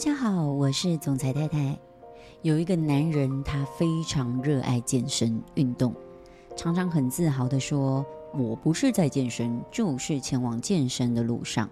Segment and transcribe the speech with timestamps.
[0.00, 1.78] 大家好，我是总裁太太。
[2.40, 5.94] 有一个男人，他非常热爱健身运动，
[6.56, 8.02] 常常很自豪地说
[8.32, 11.68] ：“我不是在健身，就是前往健身的路上。”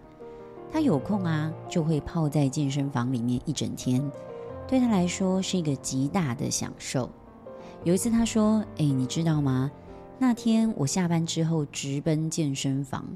[0.71, 4.13] 他有空啊，就会泡在健身房里面一整天，
[4.67, 7.09] 对他来说是一个极大的享受。
[7.83, 9.71] 有一次他说：“哎，你知道吗？
[10.19, 13.07] 那天我下班之后直奔健身房。”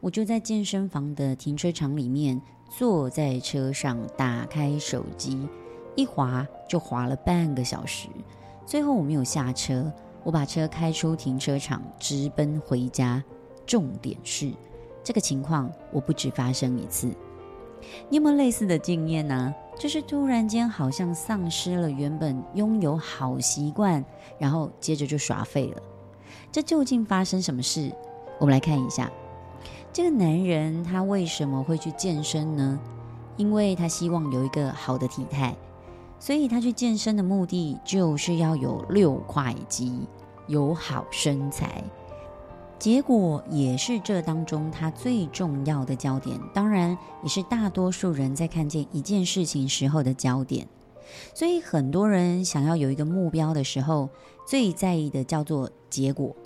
[0.00, 5.48] 我就在健身房的停车场里面，坐在车上，打开手机，
[5.94, 8.08] 一滑就滑了半个小时。
[8.64, 9.90] 最后我没有下车，
[10.24, 13.22] 我把车开出停车场，直奔回家。
[13.64, 14.52] 重点是，
[15.02, 17.08] 这个情况我不止发生一次。
[18.08, 19.54] 你有没有类似的经验呢？
[19.78, 24.04] 就是突然间好像丧失了原本拥有好习惯，
[24.38, 25.82] 然后接着就耍废了。
[26.50, 27.92] 这究竟发生什么事？
[28.38, 29.10] 我们来看一下。
[29.96, 32.78] 这个男人他为什么会去健身呢？
[33.38, 35.56] 因为他希望有一个好的体态，
[36.20, 40.06] 所以他去健身的目的就是要有六块肌，
[40.48, 41.82] 有好身材。
[42.78, 50.68] 结果也是这当中他最重要的焦点，当然也是大多数人在看见一件事情时候的焦点。
[51.32, 54.10] 所以很多人想要有一个目标的时候，
[54.46, 56.36] 最在意的叫做结果。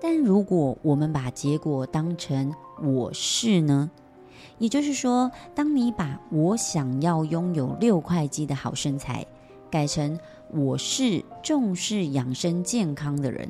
[0.00, 3.90] 但如果我们把结果当成我是呢？
[4.58, 9.26] 也就是说，当你把我想要拥有六块肌的好身材，
[9.70, 10.18] 改成
[10.50, 13.48] 我是重视养生健康的人，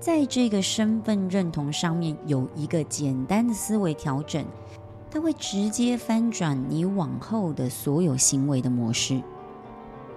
[0.00, 4.44] 在这个身份认同上面有一个简单的思维调整，
[5.10, 9.20] 它会直接翻转你往后的所有行为的模式。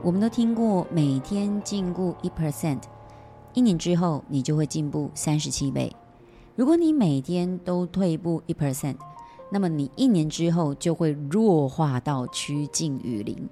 [0.01, 2.81] 我们都听过每天进步一 percent。
[3.55, 5.95] 一年之后，你就会进步三十七倍。
[6.57, 8.97] 如果你每天都退步一 percent，
[9.49, 13.47] 那么你一年之后就会弱化到趋近于零。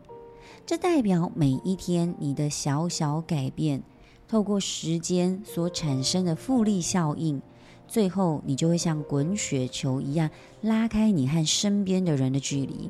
[0.66, 3.81] 这代表每一天你的小小改变，
[4.28, 7.41] 透过时间所产生的复利效应，
[7.88, 12.90] 最后你就会像滚雪球一样拉开你和身边的人的距离。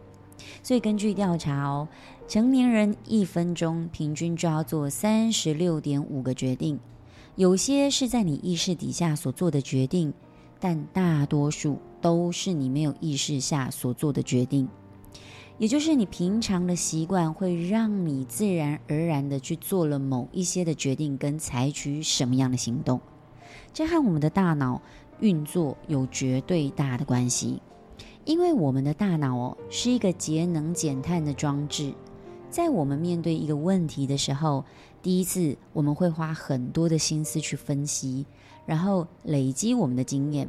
[0.64, 1.88] 所以根据调查哦，
[2.28, 6.80] 成年人一分钟平均就要做三十六点五个决定。
[7.36, 10.14] 有些是在你意识底下所做的决定，
[10.60, 14.68] 但大多数都是你没有意识下所做的决定。
[15.58, 23.02] 也就是你平常的习惯会让你自然而然的去做了某一些的决定，跟采取什么样的行动，
[23.74, 24.80] 这和我们的大脑
[25.20, 27.62] 运作有绝对大的关系。
[28.26, 31.94] 因为我们的大脑哦，是一个节能减碳的装置。
[32.50, 34.64] 在我们面对一个问题的时候，
[35.04, 38.26] 第一次我们会花很多的心思去分析，
[38.66, 40.48] 然后累积我们的经验。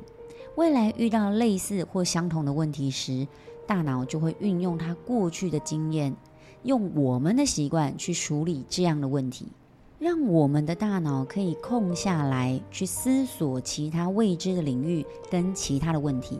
[0.54, 3.26] 未来遇到类似或相同的问题时，
[3.66, 6.14] 大脑就会运用它过去的经验，
[6.62, 9.48] 用我们的习惯去处理这样的问题，
[9.98, 16.38] 让我们的大脑可以空下来去思索其他未知的领域跟其他的问题。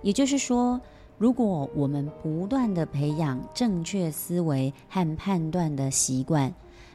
[0.00, 0.80] 也就是说，
[1.18, 6.54] 如果我们不断地培养正确思维和判断的习惯，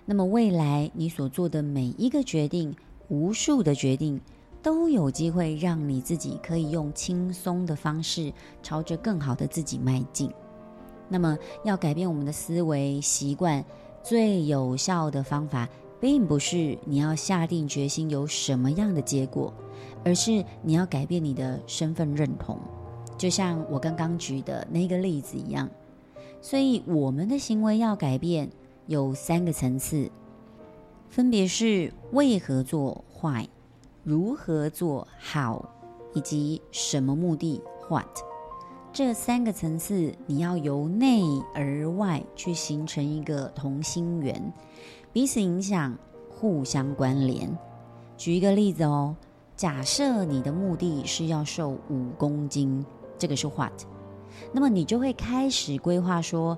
[0.10, 2.74] 那么未来你所做的每一个决定，
[3.10, 4.22] 无数的决定，
[4.64, 8.32] 都有机会让你自己可以用轻松的方式
[8.64, 10.32] 朝着更好的自己迈进。
[11.10, 13.64] 那么，要改变我们的思维习惯，
[14.02, 15.68] 最有效的方法，
[16.00, 19.54] 并不是你要下定决心有什么样的结果，
[20.06, 22.58] 而是你要改变你的身份认同。
[23.18, 25.70] 就像我刚刚举的那个例子一样，
[26.40, 28.50] 所以我们的行为要改变
[28.88, 30.10] 有三个层次，
[31.10, 33.48] 分别是为何做 Why，
[34.04, 35.66] 如何做 How，
[36.14, 38.08] 以及什么目的 What。
[38.94, 41.22] 这三个层次你要由内
[41.54, 44.54] 而外去形成一个同心圆，
[45.12, 45.98] 彼此影响，
[46.30, 47.56] 互相关联。
[48.16, 49.16] 举一个例子哦，
[49.56, 52.86] 假设你的目的是要瘦五公斤。
[53.20, 53.74] 这个是 what，
[54.54, 56.58] 那么你就会开始规划说，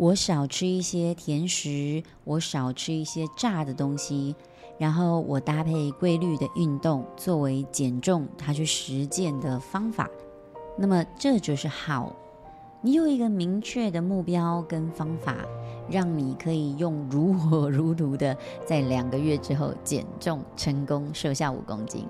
[0.00, 4.34] 我少吃一些甜食，我少吃一些炸的东西，
[4.78, 10.08] 然后我搭配规律的运动作为减重它去实践的方法。
[10.78, 12.16] 那么这就是好
[12.80, 15.36] 你有一个明确的目标跟方法，
[15.86, 22.06] 让你可以用如火 如荼的在两个月之后减重成功，瘦下五公斤。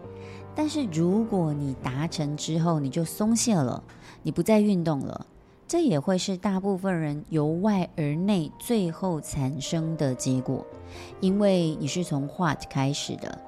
[0.55, 3.83] 但是如果你达成之后你就松懈了，
[4.23, 5.27] 你不再运动了，
[5.71, 10.67] 这也会是大部分人由外而内最后产生的结果，
[11.21, 13.41] 因为你是从 what 开始的，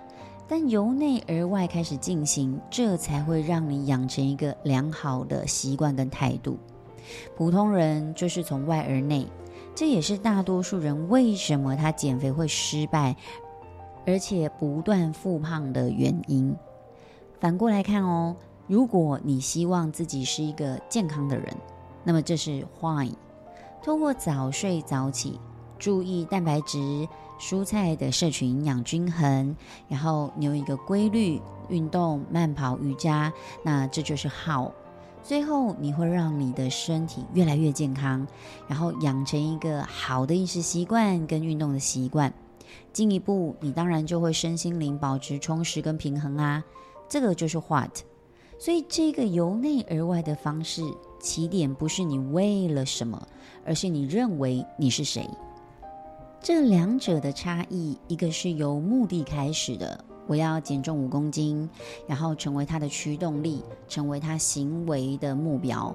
[0.47, 6.57] 但由内而外开始进行，这才会让你养成一个良好的习惯跟态度。
[7.37, 9.27] 普通人就是从外而内，
[9.75, 13.17] 这也是大多数人为什么他减肥会失败，
[14.07, 16.55] 而且不断复胖的原因。
[17.41, 18.37] 反过来看哦，
[18.69, 21.53] 如果你希望自己是一个健康的人，
[22.05, 23.11] 那么这是 why。
[23.83, 25.41] 通过早睡早起，
[25.79, 27.09] 注意蛋白质、
[27.41, 29.57] 蔬菜的摄取营养均衡，
[29.89, 33.33] 然后你有一个规律运动、慢跑、瑜伽，
[33.65, 34.71] 那这就是 how。
[35.25, 38.27] 最后，你会让你的身体越来越健康，
[38.67, 42.33] 然后养成一个好的饮食习惯跟运动的习惯。
[42.93, 46.63] 进一步，你当然就会身心灵保持充实跟平衡啊。
[47.09, 48.01] 这个就是 what。
[48.59, 50.83] 所以，这个由内而外的方式，
[51.23, 53.27] 起点不是你为了什么，
[53.65, 55.27] 而是你认为你是谁。
[56.41, 60.05] 这两者的差异，一个是由目的开始的。
[60.27, 61.71] 我要减重五公斤，
[62.09, 65.95] 然后成为他的驱动力，成为他行为的目标。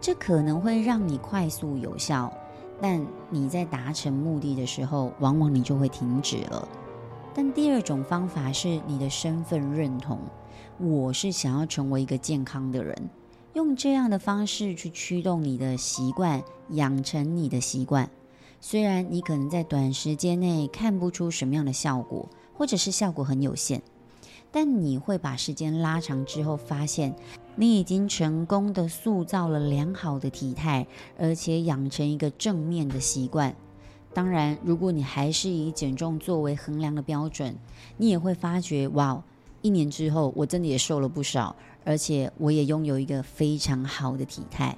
[0.00, 2.32] 这可能会让你快速有效，
[2.80, 6.68] 但你在达成目的的时候，往往你就会停止了。
[7.32, 10.18] 但第二种方法是你的身份认同，
[10.78, 13.10] 我是想要成为一个健康的人，
[13.54, 18.10] 用这样的方式去驱动你的习惯，养成你的习惯。
[18.60, 22.28] 虽然你可能在短时间内看不出什么样的效果。
[22.52, 23.80] 或者是效果很有限，
[24.50, 27.16] 但你会把时间拉长之后，发现
[27.56, 30.86] 你已经成功的塑造了良好的体态，
[31.18, 33.56] 而且养成一个正面的习惯。
[34.12, 37.56] 当然，如果你还是以减重作为衡量的标准，
[37.96, 39.24] 你也会发觉，哇，
[39.62, 44.76] 一年之后我真的也瘦了不少，而且我也拥有一个非常好的体态。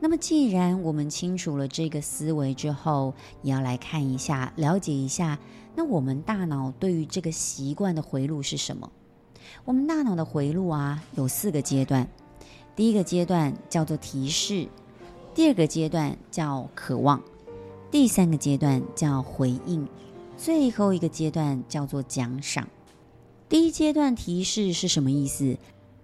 [0.00, 5.38] 那么，既然我们清楚了这个思维之后，也要来看一下，了解一下，
[5.76, 8.90] 那我们大脑对于这个习惯的回路是什么？
[9.64, 12.08] 我们大脑的回路啊，有四个阶段。
[12.74, 14.66] 第一个阶段叫做提示，
[15.34, 17.22] 第二个阶段叫渴望，
[17.90, 19.86] 第三个阶段叫回应，
[20.36, 22.66] 最后一个阶段叫做奖赏。
[23.48, 25.56] 第一阶段提示是什么意思？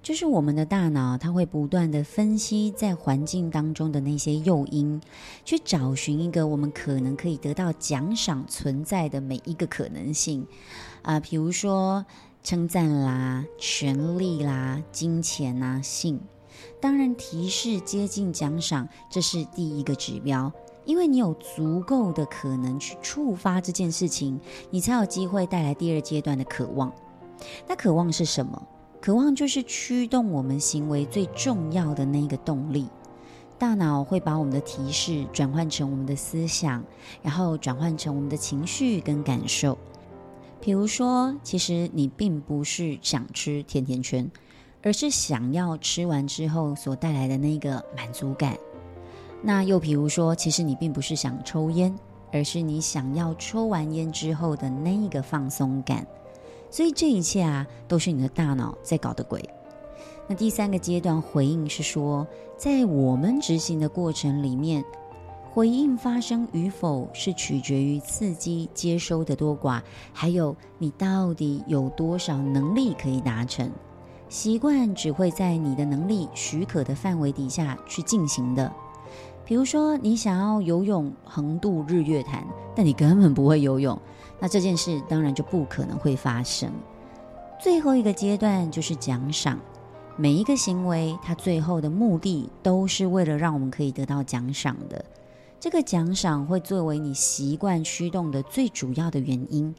[0.08, 4.98] 就是我们的大脑，它会不断地分析在环境当中的那些诱因，
[5.44, 10.46] 去找寻一个我们可能可以得到奖赏存在的每一个可能性，
[11.02, 12.06] 啊、比如说
[12.42, 16.18] 称赞啦、权力啦、金钱啊、性。
[16.80, 20.50] 当然，提示接近奖赏，这是第一个指标，
[20.86, 24.40] 因为你有足够的可能去触发这件事情，
[24.70, 26.90] 你才有机会带来第二阶段的渴望。
[27.68, 28.66] 那渴望是什么？
[29.00, 32.88] 渴望就是驱动我们行为最重要的那个动力。
[33.58, 36.84] 大脑会把我们的提示转换成我们的思想，
[37.22, 39.76] 然后转换成我们的情绪跟感受。
[40.60, 44.30] 比如说，其实你并不是想吃甜甜圈，
[44.82, 48.56] 而是想要吃完之后所带来的那个满足感。
[49.42, 51.96] 那又比如说，其实你并不是想抽烟，
[52.32, 56.06] 而是你想要抽完烟之后的那一个放松感。
[56.70, 59.42] 所以这一切啊，都是你的大脑在搞的鬼。
[60.26, 62.26] 那第三个阶段回应是说，
[62.56, 64.84] 在我们执行的过程里面，
[65.50, 69.80] 回应发生与否是取决于刺激接收的多寡，
[70.12, 73.70] 还有你到底有多少能力可以达成。
[74.28, 78.70] 习惯只会在你的能力许可的范围底下去进行的。
[79.46, 82.46] 比如说，你想要游泳横渡日月潭，
[82.76, 83.98] 但你根本不会游泳。
[84.40, 86.72] 那这件事当然就不可能会发生。
[87.60, 89.58] 最后一个阶段就是奖赏，
[90.16, 95.04] 每一个行为它最后的目的都是为了让我们可以得到奖赏的。
[95.60, 99.74] 这个奖赏会作为你习惯驱动的最主要的原因，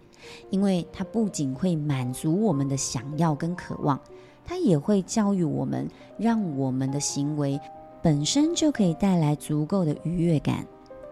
[0.50, 3.98] 因为它不仅会满足我们的想要跟渴望，
[4.44, 5.88] 它也会教育我们，
[6.18, 7.58] 让我们的行为
[8.02, 10.68] 本身就可以带来足够的愉悦感。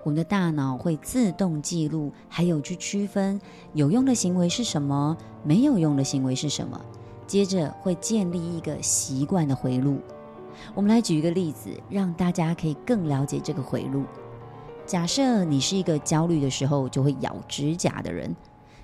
[0.07, 3.37] 我们的大脑会自动记录，还有去区分
[3.73, 6.79] 有用的行为是什么，没有用的行为是什么。
[7.27, 9.99] 接着会建立一个习惯的回路。
[10.73, 14.05] 我们来举一个例子，让大家可以更了解这个回路。
[14.85, 18.33] 假设你是一个焦虑的时候就会咬指甲的人，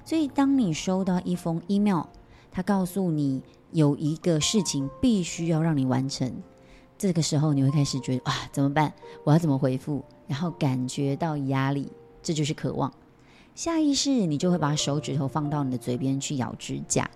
[0.03, 2.03] 所以当你收到一封 email，
[2.51, 6.29] 它告诉你有一个事情必须要让你完成，
[6.97, 8.91] 这个时候你会开始觉得啊，怎么办？
[9.23, 10.03] 我要怎么回复？
[10.33, 11.91] 然后感觉到压力，
[12.23, 12.91] 这就是渴望。
[13.53, 17.07] 下意识你就会把手指头放到你的嘴边去咬指甲，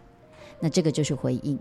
[0.59, 1.57] 那这个就是回应。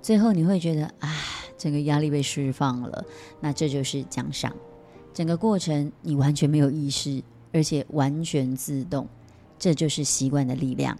[0.00, 1.12] 最后你会觉得啊，
[1.58, 3.04] 整个压力被释放了，
[3.40, 4.54] 那这就是奖赏。
[5.12, 7.20] 整个过程你完全没有意识，
[7.52, 9.08] 而且完全自动，
[9.58, 10.96] 这就是习惯的力量。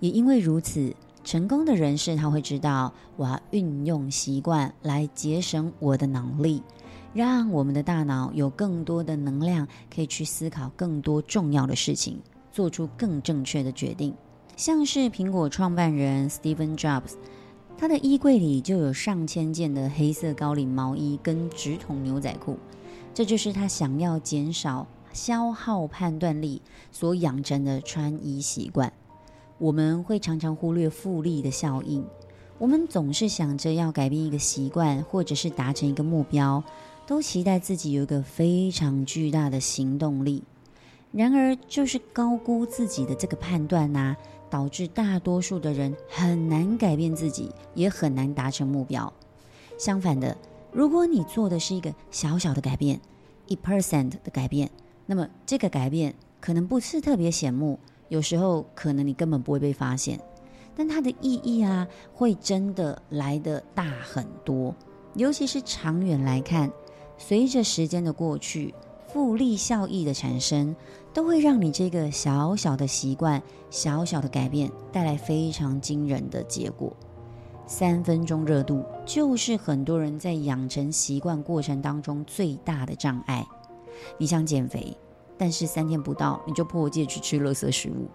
[0.00, 6.62] 也因为如此，成功的人士他会知道，我要运用习惯来节省我的脑力。
[7.18, 12.20] 让我们的大脑有更多的能量，可以去思考更多重要的事情，
[12.52, 14.14] 做出更正确的决定。
[14.56, 17.14] 像是苹果创办人 Steven Jobs，
[17.76, 22.56] 他的衣柜里就有上千件的黑色高领毛衣跟直筒牛仔裤，
[23.12, 28.92] 这就是他想要减少消耗判断力所养成的穿衣习惯。
[29.58, 32.06] 我们会常常忽略复利的效应。
[32.58, 36.62] 我们总是想着要改变一个习惯，或者是达成一个目标，
[37.08, 40.44] 都期待自己有一个非常巨大的行动力。
[41.10, 44.14] 然而，就是高估自己的这个判断呐，
[44.50, 49.10] 导致大多数的人很难改变自己，也很难达成目标。
[49.78, 50.36] 相反的，
[50.70, 53.00] 如果你做的是一个小小的改变，
[53.46, 54.70] 一 percent 的改变，
[55.06, 57.78] 那么这个改变可能不是特别显目，
[58.10, 60.20] 有时候可能你根本不会被发现。
[60.76, 64.74] 但它的意义啊，会真的来得大很多。
[65.14, 66.70] 尤其是长远来看，
[67.18, 68.72] 随着时间的过去，
[69.08, 70.74] 复利效益的产生，
[71.12, 76.92] 都会让你这个小小的习惯、小小的改变带来非常惊人的结果。
[77.66, 83.46] 三分钟热度就是很多人在养成习惯过程当中最大的障碍。
[84.16, 84.96] 你想减肥，
[85.36, 88.06] 但是三天不到你就破戒去吃垃圾食物；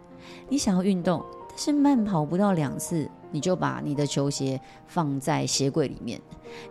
[0.50, 1.24] 你想要运动。
[1.56, 6.20] 是慢跑不到两次，你就把你的球鞋放在鞋柜里面。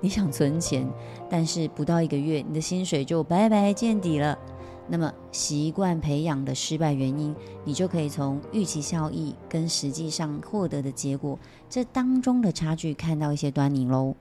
[0.01, 0.89] 你想存钱，
[1.31, 4.39] 但是不到一个月，你的薪水就白白见底了。
[4.89, 7.35] 那么习惯培养的失败原因，
[7.65, 11.39] 你就可以从预期效益跟实际上获得的结果
[11.71, 14.15] 这当中的差距看到一些端倪喽。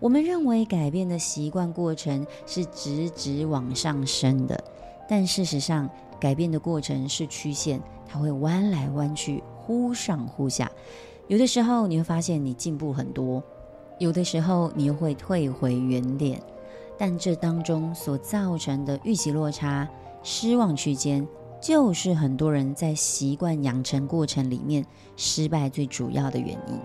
[0.00, 4.62] 我们认为改变的习惯过程是直直往上升的，
[5.08, 5.88] 但事实上
[6.20, 9.42] 改变的过程是曲线，它会弯来弯去。
[9.66, 10.70] 忽上忽下，
[11.26, 13.42] 有的时候你会发现你进步很多，
[13.98, 16.42] 有的时候你又会退回原点，
[16.98, 19.88] 但这当中所造成的预期落差、
[20.22, 21.26] 失望区间，
[21.60, 24.84] 就是很多人在习惯养成过程里面
[25.16, 26.78] 失败最主要的原因。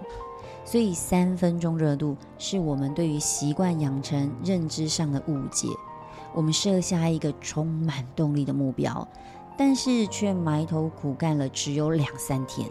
[0.63, 5.67] 所以，三分钟热度是我们对于习惯养成认知上的误解。
[6.31, 9.07] 我们设下一个充满动力的目标。
[9.59, 12.65] 但是却埋头苦干了只有两三天，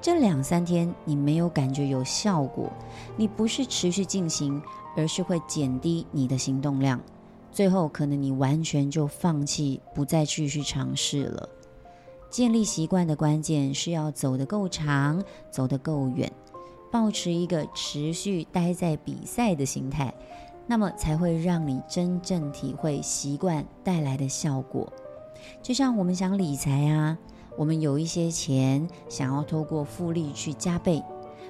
[0.00, 2.72] 这两三天你没有感觉有效果，
[3.14, 4.62] 你不是持续进行，
[4.96, 6.98] 而是会减低你的行动量，
[7.52, 11.46] 最后可能你完全就放弃，不再继续尝试了。
[12.30, 16.32] 建立习惯的关键是要走得够长，走得够远，
[16.90, 20.14] 保持一个持续待在比赛的心态，
[20.66, 24.90] 那么才会让你真正体会习惯带来的效果。
[25.62, 27.18] 就像我们想理财啊，
[27.56, 31.02] 我们有一些钱想要透过复利去加倍。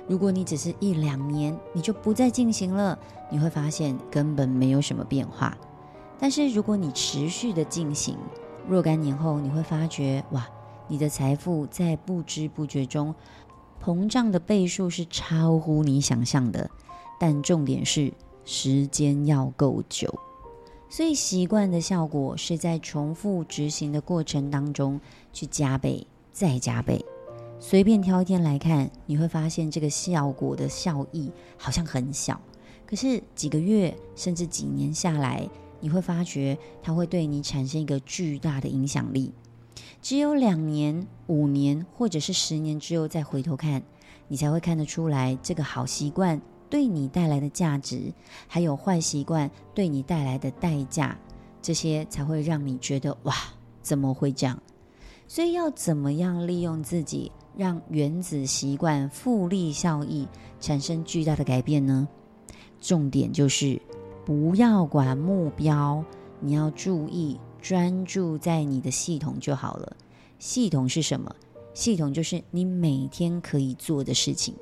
[0.06, 2.98] 如果你只是一两年你就不再进行了，
[3.30, 5.56] 你会发现根本没有什么变化。
[6.18, 8.16] 但是如果你持续的进行，
[8.68, 10.46] 若干年后你会发觉，哇，
[10.88, 13.14] 你的财富在不知不觉中
[13.82, 16.70] 膨胀的倍数是超乎你想象的。
[17.18, 18.12] 但重点是
[18.44, 20.12] 时间要够久。
[20.88, 25.00] 所以，习惯的效果是在重复执行的过程当中
[25.32, 27.04] 去加倍、再加倍。
[27.58, 32.40] 随便挑一天来看，你会发现这个效果的效益好像很小，
[32.86, 35.48] 可是几个月甚至几年下来，
[35.80, 39.32] 你会发觉它会对你产生一个巨大的影响力。
[40.00, 43.82] 只有两年、五年或者是十年之后再回头看，
[44.28, 46.40] 你才会看得出来这个好习惯。
[46.70, 48.12] 对你带来的价值，
[48.46, 51.16] 还有坏习惯对你带来的代价，
[51.62, 53.34] 这些才会让你觉得哇，
[53.82, 54.60] 怎么会这样？
[55.26, 60.28] 所以要怎么样利用自己，让原子习惯复利效益
[60.60, 62.06] 产生巨大的改变呢？
[62.80, 63.80] 重点就是
[64.26, 66.04] 不要管目标，
[66.40, 69.96] 你要注意专注在你的系统就好了。
[70.38, 71.34] 系统是什么？
[71.72, 74.54] 系统就是你每天可以做的事情。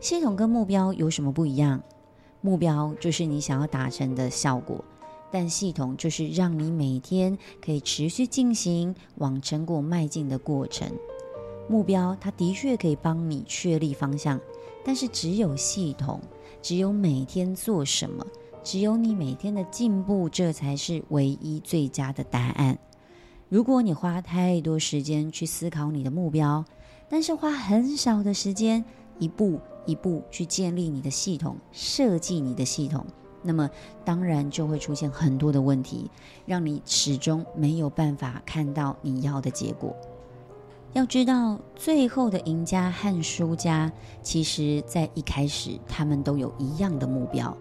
[0.00, 1.82] 系统跟目标有什么不一样？
[2.40, 4.84] 目标就是你想要达成的效果，
[5.30, 10.88] 但系统就是让你每天可以持续进行往成果迈进的过程。
[11.68, 14.40] 目标它的确可以帮你确立方向，
[14.84, 16.20] 但是只有系统，
[16.62, 18.24] 只有每天做什么，
[18.62, 22.78] 只有你每天的进步，这才是唯一最佳的答案。
[23.50, 26.64] 如果你花太多时间去思考你的目标，
[27.08, 28.84] 但是花很少的时间，
[29.18, 33.04] 一步一步去建立你的系统，设计你的系统，
[33.42, 33.68] 那么
[34.04, 36.10] 当然就会出现很多的问题，
[36.46, 39.94] 让你始终没有办法看到你要的结果。
[40.94, 47.56] 要知道，最后的赢家和输家，其实在一开始他们都有一样的目标。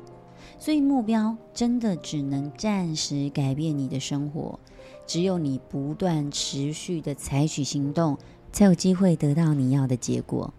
[0.57, 4.59] 所以目标真的只能暂时改变你的生活，
[5.05, 8.17] 只有你不断持续的采取行动，
[8.51, 10.51] 才有机会得到你要的结果。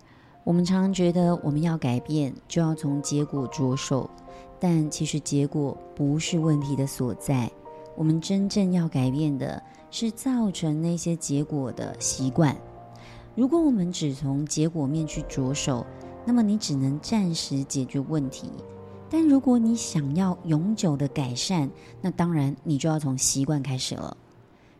[0.48, 4.08] 我们常常觉得我们要改变，就要从结果着手，
[4.58, 7.50] 但其实结果不是问题的所在。
[7.94, 12.56] 我们真正要改变的是造成那些结果的习惯。
[13.34, 15.84] 如果我们只从结果面去着手，
[16.24, 18.50] 那么你只能暂时解决问题。
[19.10, 21.68] 但如果你想要永久的改善，
[22.00, 24.16] 那当然你就要从习惯开始了。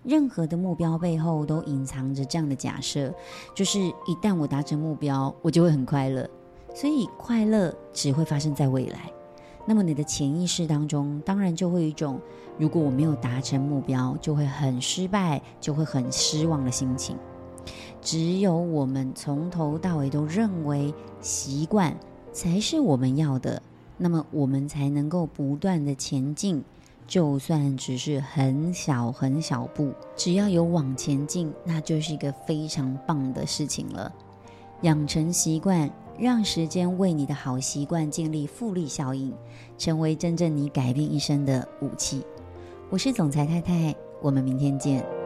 [0.08, 3.12] 任何的目标背后都隐藏着这样的假设，
[3.54, 6.26] 就是一旦我达成目标，我就会很快乐。
[6.74, 9.12] 所以快乐只会发生在未来。
[9.66, 12.18] 那么你的潜意识当中，当然就会有一种，
[12.56, 17.14] 如果我没有达成目标，就会很失败，就会很失望的心情。
[18.00, 21.94] 只有我们从头到尾都认为习惯
[22.32, 23.60] 才是我们要的，
[23.98, 26.64] 那么我们才能够不断的前进。
[27.08, 34.12] 就算只是很小很小步，只要有往前进，那就是一个非常棒的事情了。
[34.82, 39.34] 养成习惯，让时间为你的好习惯建立复利效应，
[39.78, 42.22] 成为真正你改变一生的武器。
[42.90, 45.17] 我是总裁太太，我们明天见。